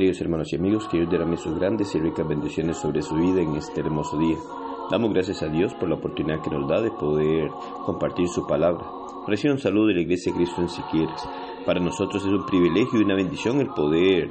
Queridos 0.00 0.22
hermanos 0.22 0.50
y 0.50 0.56
amigos, 0.56 0.88
que 0.88 0.96
Dios 0.96 1.10
derrame 1.10 1.36
sus 1.36 1.54
grandes 1.58 1.94
y 1.94 1.98
ricas 1.98 2.26
bendiciones 2.26 2.78
sobre 2.78 3.02
su 3.02 3.14
vida 3.16 3.42
en 3.42 3.56
este 3.56 3.80
hermoso 3.80 4.18
día. 4.18 4.38
Damos 4.90 5.12
gracias 5.12 5.42
a 5.42 5.48
Dios 5.48 5.74
por 5.74 5.90
la 5.90 5.96
oportunidad 5.96 6.40
que 6.40 6.48
nos 6.48 6.66
da 6.66 6.80
de 6.80 6.90
poder 6.90 7.50
compartir 7.84 8.26
su 8.26 8.46
palabra. 8.46 8.82
Recibe 9.28 9.52
un 9.52 9.58
saludo 9.58 9.88
de 9.88 9.96
la 9.96 10.00
Iglesia 10.00 10.32
de 10.32 10.38
Cristo 10.38 10.62
en 10.62 10.70
Siquieres. 10.70 11.20
Para 11.66 11.80
nosotros 11.80 12.24
es 12.24 12.32
un 12.32 12.46
privilegio 12.46 12.98
y 12.98 13.04
una 13.04 13.14
bendición 13.14 13.60
el 13.60 13.66
poder 13.66 14.28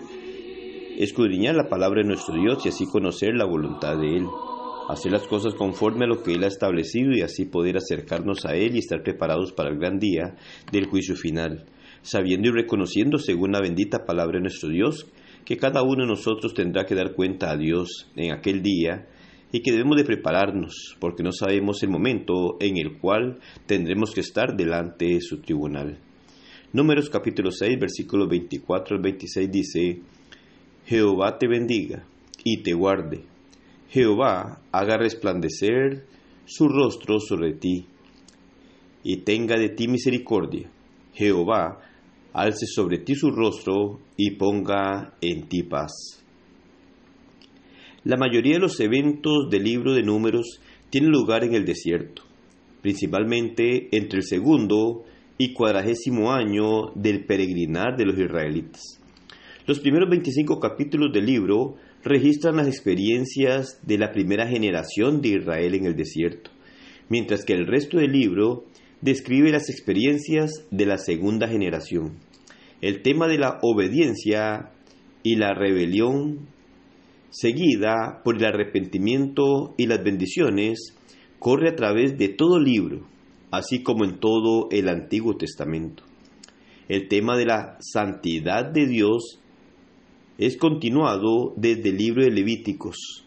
escudriñar 0.98 1.54
la 1.54 1.70
palabra 1.70 2.02
de 2.02 2.08
nuestro 2.08 2.34
Dios 2.34 2.66
y 2.66 2.70
así 2.70 2.88
conocer 2.88 3.36
la 3.36 3.46
voluntad 3.46 3.96
de 3.96 4.18
Él. 4.18 4.26
Hacer 4.90 5.12
las 5.12 5.28
cosas 5.28 5.54
conforme 5.54 6.06
a 6.06 6.08
lo 6.08 6.24
que 6.24 6.34
Él 6.34 6.46
ha 6.46 6.48
establecido 6.48 7.12
y 7.12 7.22
así 7.22 7.46
poder 7.46 7.78
acercarnos 7.78 8.44
a 8.48 8.56
Él 8.56 8.76
y 8.76 8.80
estar 8.80 9.04
preparados 9.04 9.54
para 9.54 9.70
el 9.70 9.78
gran 9.78 10.00
día 10.00 10.36
del 10.72 10.88
juicio 10.88 11.16
final, 11.16 11.68
sabiendo 12.02 12.50
y 12.50 12.54
reconociendo 12.54 13.20
según 13.20 13.52
la 13.52 13.62
bendita 13.62 14.04
palabra 14.08 14.38
de 14.38 14.42
nuestro 14.46 14.70
Dios 14.70 15.06
que 15.46 15.58
cada 15.58 15.84
uno 15.84 16.04
de 16.04 16.10
nosotros 16.10 16.54
tendrá 16.54 16.86
que 16.86 16.96
dar 16.96 17.14
cuenta 17.14 17.52
a 17.52 17.58
Dios 17.58 18.08
en 18.16 18.32
aquel 18.32 18.62
día 18.62 19.08
y 19.52 19.62
que 19.62 19.72
debemos 19.72 19.98
de 19.98 20.04
prepararnos 20.04 20.96
porque 21.00 21.24
no 21.24 21.32
sabemos 21.32 21.82
el 21.84 21.90
momento 21.90 22.58
en 22.60 22.78
el 22.78 23.00
cual 23.00 23.40
tendremos 23.66 24.12
que 24.12 24.22
estar 24.22 24.56
delante 24.56 25.06
de 25.06 25.22
su 25.22 25.42
tribunal. 25.42 26.00
Números 26.72 27.10
capítulo 27.10 27.52
6 27.52 27.80
versículo 27.80 28.28
24 28.28 28.98
al 28.98 29.02
26 29.02 29.52
dice, 29.52 30.02
Jehová 30.86 31.38
te 31.40 31.48
bendiga 31.48 32.04
y 32.44 32.62
te 32.62 32.74
guarde. 32.74 33.24
Jehová 33.90 34.62
haga 34.72 34.98
resplandecer 34.98 36.06
su 36.46 36.68
rostro 36.68 37.20
sobre 37.20 37.54
ti 37.54 37.88
y 39.04 39.18
tenga 39.18 39.58
de 39.58 39.70
ti 39.70 39.88
misericordia. 39.88 40.70
Jehová 41.14 41.80
alce 42.34 42.66
sobre 42.66 43.00
ti 43.00 43.16
su 43.16 43.32
rostro 43.32 44.00
y 44.18 44.32
ponga 44.32 45.14
en 45.22 45.48
ti 45.48 45.64
paz. 45.64 46.24
La 48.04 48.18
mayoría 48.18 48.54
de 48.54 48.60
los 48.60 48.80
eventos 48.80 49.50
del 49.50 49.64
libro 49.64 49.94
de 49.94 50.04
números 50.04 50.62
tienen 50.90 51.12
lugar 51.12 51.44
en 51.44 51.54
el 51.54 51.66
desierto, 51.66 52.24
principalmente 52.82 53.90
entre 53.92 54.20
el 54.20 54.24
segundo 54.24 55.04
y 55.38 55.54
cuadragésimo 55.54 56.32
año 56.32 56.92
del 56.96 57.26
peregrinar 57.26 57.98
de 57.98 58.06
los 58.06 58.18
israelitas. 58.18 59.00
Los 59.68 59.80
primeros 59.80 60.10
25 60.10 60.60
capítulos 60.60 61.12
del 61.14 61.26
libro 61.26 61.76
registran 62.04 62.58
las 62.58 62.68
experiencias 62.68 63.80
de 63.86 63.98
la 63.98 64.12
primera 64.12 64.48
generación 64.48 65.22
de 65.22 65.30
Israel 65.30 65.76
en 65.76 65.86
el 65.86 65.96
desierto, 65.96 66.52
mientras 67.10 67.46
que 67.46 67.54
el 67.54 67.68
resto 67.68 67.98
del 67.98 68.12
libro 68.12 68.66
describe 69.02 69.52
las 69.52 69.70
experiencias 69.70 70.66
de 70.72 70.86
la 70.86 70.98
segunda 70.98 71.48
generación. 71.48 72.18
El 72.82 73.02
tema 73.02 73.28
de 73.28 73.38
la 73.38 73.60
obediencia 73.62 74.72
y 75.24 75.36
la 75.36 75.54
rebelión, 75.54 76.48
seguida 77.30 78.22
por 78.24 78.38
el 78.38 78.46
arrepentimiento 78.46 79.74
y 79.78 79.88
las 79.88 80.04
bendiciones, 80.04 80.96
corre 81.40 81.70
a 81.70 81.76
través 81.76 82.18
de 82.18 82.30
todo 82.30 82.60
libro, 82.60 83.08
así 83.52 83.84
como 83.84 84.06
en 84.06 84.20
todo 84.20 84.68
el 84.72 84.90
Antiguo 84.90 85.38
Testamento. 85.38 86.04
El 86.88 87.08
tema 87.08 87.38
de 87.38 87.46
la 87.46 87.78
santidad 87.80 88.66
de 88.66 88.88
Dios 88.88 89.40
es 90.38 90.58
continuado 90.58 91.54
desde 91.56 91.90
el 91.90 91.98
libro 91.98 92.24
de 92.24 92.32
Levíticos 92.32 93.26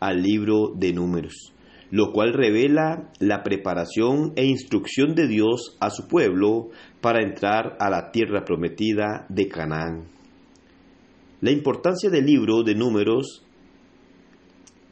al 0.00 0.22
libro 0.22 0.72
de 0.74 0.92
Números 0.92 1.55
lo 1.90 2.12
cual 2.12 2.32
revela 2.32 3.10
la 3.20 3.42
preparación 3.42 4.32
e 4.36 4.44
instrucción 4.44 5.14
de 5.14 5.28
Dios 5.28 5.76
a 5.80 5.90
su 5.90 6.08
pueblo 6.08 6.70
para 7.00 7.22
entrar 7.22 7.76
a 7.78 7.90
la 7.90 8.10
tierra 8.10 8.44
prometida 8.44 9.26
de 9.28 9.48
Canaán. 9.48 10.08
La 11.40 11.52
importancia 11.52 12.10
del 12.10 12.26
libro 12.26 12.62
de 12.62 12.74
números 12.74 13.44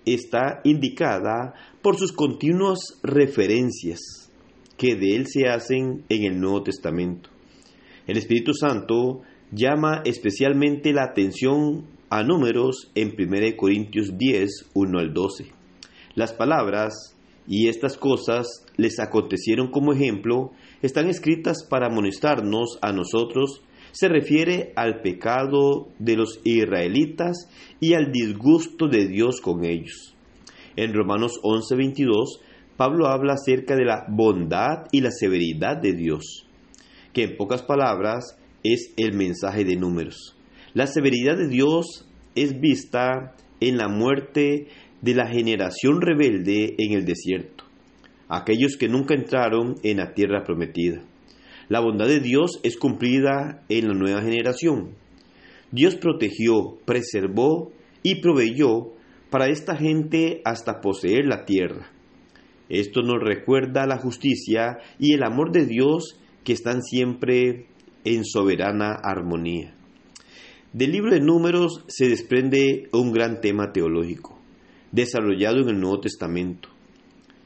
está 0.06 0.60
indicada 0.65 1.55
por 1.82 1.97
sus 1.97 2.12
continuas 2.12 3.00
referencias 3.03 4.31
que 4.76 4.94
de 4.94 5.16
él 5.16 5.26
se 5.26 5.49
hacen 5.49 6.05
en 6.09 6.25
el 6.25 6.38
Nuevo 6.38 6.62
Testamento. 6.62 7.31
El 8.06 8.19
Espíritu 8.19 8.53
Santo 8.53 9.22
llama 9.50 10.03
especialmente 10.05 10.93
la 10.93 11.05
atención 11.05 11.87
a 12.11 12.22
números 12.22 12.91
en 12.94 13.15
1 13.19 13.56
Corintios 13.56 14.16
10, 14.19 14.71
1 14.75 14.99
al 14.99 15.15
12 15.15 15.64
las 16.15 16.33
palabras 16.33 17.17
y 17.47 17.69
estas 17.69 17.97
cosas 17.97 18.65
les 18.77 18.99
acontecieron 18.99 19.71
como 19.71 19.93
ejemplo 19.93 20.53
están 20.83 21.09
escritas 21.09 21.67
para 21.69 21.87
amonestarnos 21.87 22.79
a 22.81 22.93
nosotros 22.93 23.63
se 23.95 24.09
refiere 24.09 24.73
al 24.75 25.03
pecado 25.03 25.89
de 26.01 26.17
los 26.17 26.41
israelitas 26.43 27.49
y 27.79 27.95
al 27.95 28.11
disgusto 28.11 28.89
de 28.89 29.07
Dios 29.07 29.41
con 29.41 29.65
ellos. 29.65 30.17
En 30.75 30.93
Romanos 30.93 31.39
11:22, 31.45 32.41
Pablo 32.77 33.07
habla 33.07 33.35
acerca 33.35 33.77
de 33.77 33.85
la 33.85 34.05
bondad 34.09 34.87
y 34.91 35.01
la 35.01 35.13
severidad 35.13 35.77
de 35.77 35.93
Dios, 35.93 36.45
que 37.13 37.23
en 37.23 37.37
pocas 37.37 37.63
palabras 37.63 38.37
es 38.65 38.93
el 38.97 39.13
mensaje 39.13 39.65
de 39.65 39.77
números. 39.77 40.37
La 40.73 40.89
severidad 40.89 41.37
de 41.37 41.47
Dios 41.47 42.05
es 42.35 42.59
vista 42.59 43.37
en 43.61 43.77
la 43.77 43.87
muerte 43.87 44.67
de 45.05 45.15
la 45.15 45.29
generación 45.29 46.01
rebelde 46.01 46.77
en 46.79 46.95
el 46.95 47.05
desierto, 47.05 47.65
aquellos 48.27 48.79
que 48.79 48.89
nunca 48.89 49.15
entraron 49.15 49.75
en 49.83 49.99
la 49.99 50.15
tierra 50.15 50.45
prometida. 50.45 51.03
La 51.69 51.81
bondad 51.81 52.07
de 52.07 52.21
Dios 52.21 52.59
es 52.63 52.79
cumplida 52.79 53.63
en 53.69 53.89
la 53.89 53.93
nueva 53.93 54.23
generación. 54.23 54.95
Dios 55.71 55.97
protegió, 55.97 56.79
preservó 56.87 57.71
y 58.03 58.23
proveyó 58.23 58.95
para 59.29 59.49
esta 59.49 59.77
gente 59.77 60.41
hasta 60.47 60.81
poseer 60.81 61.27
la 61.27 61.45
tierra. 61.45 61.93
Esto 62.71 63.03
nos 63.03 63.23
recuerda 63.23 63.87
la 63.87 63.99
justicia 63.99 64.79
y 64.99 65.13
el 65.13 65.23
amor 65.23 65.53
de 65.53 65.67
Dios 65.67 66.19
que 66.45 66.55
están 66.55 66.81
siempre 66.83 67.67
en 68.05 68.25
soberana 68.25 68.95
armonía. 69.03 69.75
Del 70.73 70.93
libro 70.93 71.13
de 71.13 71.21
números 71.21 71.85
se 71.89 72.09
desprende 72.09 72.89
un 72.93 73.13
gran 73.13 73.43
tema 73.43 73.71
teológico 73.71 74.34
desarrollado 74.94 75.60
en 75.60 75.69
el 75.71 75.81
Nuevo 75.81 76.00
Testamento. 76.00 76.69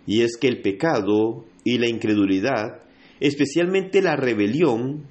Y 0.07 0.23
es 0.23 0.37
que 0.37 0.49
el 0.49 0.61
pecado 0.61 1.47
y 1.65 1.79
la 1.79 1.89
incredulidad, 1.89 2.83
especialmente 3.21 4.03
la 4.03 4.17
rebelión, 4.17 5.07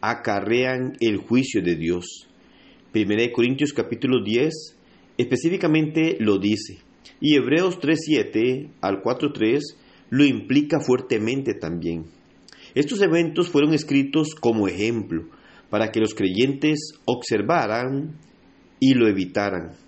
acarrean 0.00 0.96
el 1.00 1.18
juicio 1.18 1.62
de 1.62 1.76
Dios. 1.76 2.26
1 2.94 3.32
Corintios 3.34 3.72
capítulo 3.72 4.24
10 4.24 4.76
específicamente 5.18 6.16
lo 6.20 6.38
dice. 6.38 6.78
Y 7.20 7.36
Hebreos 7.36 7.78
3.7 7.80 8.70
al 8.80 9.02
4.3 9.02 9.60
lo 10.10 10.24
implica 10.24 10.80
fuertemente 10.80 11.54
también. 11.54 12.04
Estos 12.74 13.02
eventos 13.02 13.48
fueron 13.48 13.74
escritos 13.74 14.34
como 14.34 14.68
ejemplo 14.68 15.28
para 15.68 15.90
que 15.90 16.00
los 16.00 16.14
creyentes 16.14 16.92
observaran 17.04 18.16
y 18.80 18.94
lo 18.94 19.08
evitaran. 19.08 19.87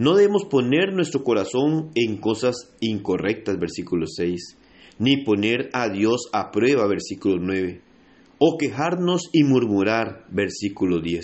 No 0.00 0.16
debemos 0.16 0.46
poner 0.46 0.94
nuestro 0.94 1.22
corazón 1.22 1.90
en 1.94 2.16
cosas 2.16 2.72
incorrectas, 2.80 3.58
versículo 3.58 4.06
6, 4.06 4.56
ni 4.98 5.18
poner 5.24 5.68
a 5.74 5.90
Dios 5.90 6.30
a 6.32 6.50
prueba, 6.50 6.86
versículo 6.86 7.36
9, 7.38 7.82
o 8.38 8.56
quejarnos 8.56 9.28
y 9.34 9.44
murmurar, 9.44 10.24
versículo 10.30 11.02
10. 11.02 11.22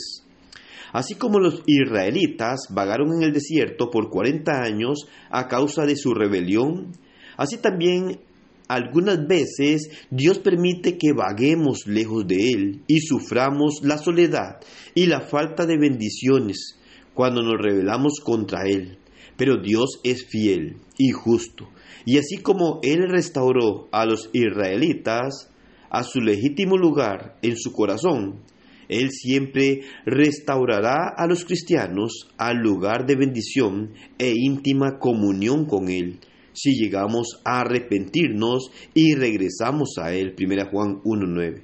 Así 0.93 1.15
como 1.15 1.39
los 1.39 1.63
israelitas 1.65 2.67
vagaron 2.69 3.15
en 3.15 3.23
el 3.23 3.33
desierto 3.33 3.89
por 3.91 4.11
40 4.11 4.61
años 4.61 5.09
a 5.31 5.49
causa 5.49 5.87
de 5.87 5.97
su 5.97 6.13
rebelión, 6.13 6.93
así 7.39 7.57
también 7.57 8.21
algunas 8.69 9.27
veces 9.27 9.89
Dios 10.11 10.39
permite 10.41 10.99
que 10.99 11.15
vaguemos 11.15 11.87
lejos 11.87 12.27
de 12.27 12.51
Él 12.53 12.83
y 12.89 13.01
suframos 13.01 13.81
la 13.83 13.97
soledad 13.97 14.61
y 14.95 15.07
la 15.07 15.23
falta 15.23 15.65
de 15.65 15.79
bendiciones 15.79 16.77
cuando 17.17 17.43
nos 17.43 17.61
rebelamos 17.61 18.21
contra 18.23 18.69
Él. 18.69 18.99
Pero 19.37 19.57
Dios 19.61 20.01
es 20.05 20.27
fiel 20.27 20.77
y 20.99 21.11
justo. 21.11 21.69
Y 22.05 22.19
así 22.19 22.37
como 22.37 22.79
Él 22.83 23.09
restauró 23.09 23.89
a 23.91 24.07
los 24.07 24.31
israelitas 24.33 25.51
a 25.91 26.05
su 26.05 26.21
legítimo 26.21 26.77
lugar 26.77 27.39
en 27.43 27.57
su 27.57 27.73
corazón, 27.73 28.43
Él 28.89 29.11
siempre 29.11 29.81
restaurará 30.05 31.09
a 31.17 31.27
los 31.27 31.45
cristianos 31.45 32.29
al 32.37 32.59
lugar 32.59 33.07
de 33.07 33.17
bendición 33.17 33.95
e 34.19 34.33
íntima 34.37 34.99
comunión 34.99 35.65
con 35.65 35.89
Él, 35.89 36.21
si 36.53 36.75
llegamos 36.75 37.41
a 37.45 37.61
arrepentirnos 37.61 38.71
y 38.95 39.15
regresamos 39.15 39.97
a 39.99 40.13
Él. 40.15 40.35
1 40.39 40.71
Juan 40.71 41.03
1.9. 41.03 41.63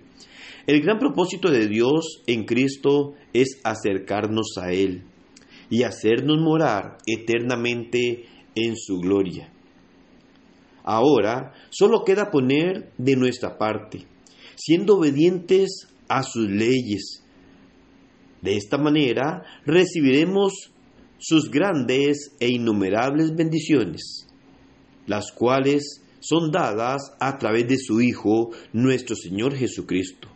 El 0.66 0.80
gran 0.80 0.98
propósito 0.98 1.50
de 1.50 1.66
Dios 1.66 2.22
en 2.26 2.44
Cristo 2.44 3.14
es 3.32 3.60
acercarnos 3.64 4.56
a 4.60 4.72
Él 4.72 5.04
y 5.72 5.84
hacernos 5.84 6.38
morar 6.38 6.98
eternamente 7.06 8.26
en 8.54 8.76
su 8.76 8.98
gloria. 8.98 9.50
Ahora 10.84 11.54
solo 11.70 12.04
queda 12.04 12.30
poner 12.30 12.92
de 12.98 13.16
nuestra 13.16 13.56
parte, 13.56 14.04
siendo 14.54 14.98
obedientes 14.98 15.88
a 16.08 16.22
sus 16.22 16.48
leyes, 16.48 17.20
De 18.42 18.56
esta 18.56 18.76
manera 18.76 19.44
recibiremos 19.64 20.72
sus 21.18 21.48
grandes 21.48 22.34
e 22.40 22.48
innumerables 22.48 23.34
bendiciones, 23.34 24.26
las 25.06 25.30
cuales 25.32 26.02
son 26.20 26.50
dadas 26.50 27.14
a 27.18 27.38
través 27.38 27.66
de 27.68 27.78
su 27.78 28.02
Hijo, 28.02 28.50
nuestro 28.72 29.16
Señor 29.16 29.54
Jesucristo. 29.54 30.28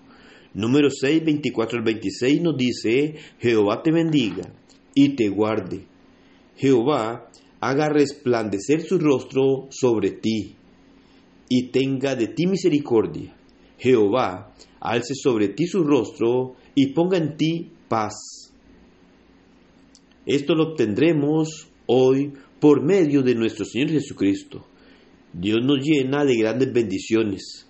Número 0.55 0.88
6, 0.88 1.25
24 1.25 1.79
al 1.79 1.85
26 1.85 2.41
nos 2.41 2.56
dice, 2.56 3.17
Jehová 3.41 3.83
te 3.83 3.91
bendiga 3.91 4.50
y 4.96 5.10
te 5.10 5.28
guarde. 5.28 5.87
Jehová 6.56 7.31
haga 7.60 7.88
resplandecer 7.90 8.81
su 8.81 8.98
rostro 8.98 9.69
sobre 9.70 10.10
ti 10.10 10.56
y 11.48 11.69
tenga 11.69 12.16
de 12.16 12.28
ti 12.28 12.46
misericordia. 12.46 13.37
Jehová 13.78 14.54
alce 14.81 15.14
sobre 15.14 15.48
ti 15.48 15.66
su 15.66 15.84
rostro 15.84 16.56
y 16.75 16.94
ponga 16.94 17.19
en 17.19 17.37
ti 17.37 17.70
paz. 17.88 18.14
Esto 20.25 20.54
lo 20.54 20.70
obtendremos 20.70 21.69
hoy 21.87 22.32
por 22.58 22.82
medio 22.82 23.22
de 23.22 23.34
nuestro 23.34 23.66
Señor 23.66 23.90
Jesucristo. 23.90 24.66
Dios 25.32 25.58
nos 25.62 25.84
llena 25.84 26.25
de 26.25 26.37
grandes 26.38 26.72
bendiciones. 26.72 27.69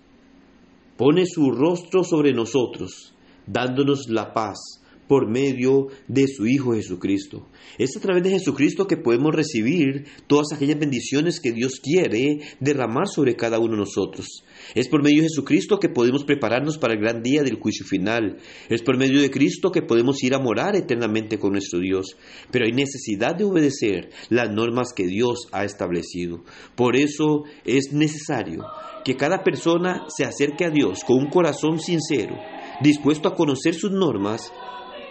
Pone 0.96 1.26
su 1.26 1.50
rostro 1.50 2.04
sobre 2.04 2.32
nosotros, 2.32 3.12
dándonos 3.46 4.08
la 4.08 4.32
paz 4.32 4.80
por 5.08 5.30
medio 5.30 5.88
de 6.08 6.26
su 6.26 6.46
Hijo 6.46 6.74
Jesucristo. 6.74 7.48
Es 7.78 7.96
a 7.96 8.00
través 8.00 8.22
de 8.22 8.30
Jesucristo 8.30 8.86
que 8.86 8.96
podemos 8.96 9.34
recibir 9.34 10.06
todas 10.26 10.52
aquellas 10.52 10.78
bendiciones 10.78 11.40
que 11.40 11.52
Dios 11.52 11.80
quiere 11.80 12.40
derramar 12.60 13.08
sobre 13.08 13.36
cada 13.36 13.58
uno 13.58 13.72
de 13.72 13.78
nosotros. 13.78 14.44
Es 14.74 14.88
por 14.88 15.02
medio 15.02 15.22
de 15.22 15.28
Jesucristo 15.28 15.78
que 15.78 15.88
podemos 15.88 16.24
prepararnos 16.24 16.78
para 16.78 16.94
el 16.94 17.00
gran 17.00 17.22
día 17.22 17.42
del 17.42 17.58
juicio 17.58 17.86
final. 17.86 18.38
Es 18.68 18.82
por 18.82 18.96
medio 18.96 19.20
de 19.20 19.30
Cristo 19.30 19.70
que 19.70 19.82
podemos 19.82 20.22
ir 20.22 20.34
a 20.34 20.38
morar 20.38 20.76
eternamente 20.76 21.38
con 21.38 21.52
nuestro 21.52 21.80
Dios. 21.80 22.16
Pero 22.50 22.66
hay 22.66 22.72
necesidad 22.72 23.34
de 23.36 23.44
obedecer 23.44 24.10
las 24.28 24.50
normas 24.50 24.92
que 24.94 25.06
Dios 25.06 25.48
ha 25.52 25.64
establecido. 25.64 26.44
Por 26.74 26.96
eso 26.96 27.44
es 27.64 27.92
necesario 27.92 28.64
que 29.04 29.16
cada 29.16 29.44
persona 29.44 30.04
se 30.08 30.24
acerque 30.24 30.64
a 30.64 30.70
Dios 30.70 31.04
con 31.04 31.18
un 31.18 31.30
corazón 31.30 31.78
sincero, 31.78 32.36
dispuesto 32.82 33.28
a 33.28 33.34
conocer 33.34 33.74
sus 33.74 33.92
normas 33.92 34.52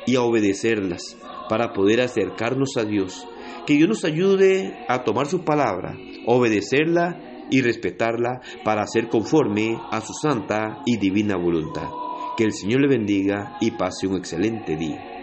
y 0.06 0.16
a 0.16 0.22
obedecerlas 0.22 1.18
para 1.50 1.74
poder 1.74 2.02
acercarnos 2.02 2.78
a 2.78 2.84
Dios. 2.84 3.28
Que 3.66 3.76
Dios 3.76 3.90
nos 3.90 4.06
ayude 4.06 4.86
a 4.88 5.04
tomar 5.04 5.28
su 5.28 5.44
palabra, 5.44 5.98
obedecerla 6.26 7.46
y 7.50 7.62
respetarla 7.62 8.42
para 8.64 8.84
hacer 8.84 9.10
conforme 9.10 9.78
a 9.92 10.02
su 10.02 10.14
santa 10.14 10.82
y 10.86 10.98
divina 10.98 11.38
voluntad. 11.38 11.88
Que 12.38 12.44
el 12.44 12.54
Señor 12.54 12.82
le 12.82 12.88
bendiga 12.88 13.58
y 13.62 13.72
pase 13.72 14.08
un 14.08 14.18
excelente 14.18 14.76
día. 14.76 15.15